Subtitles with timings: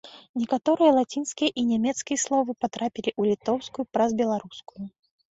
[0.43, 4.83] Некаторыя лацінскія і нямецкія словы патрапілі ў літоўскую праз беларускую.